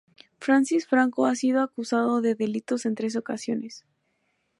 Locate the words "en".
2.87-2.95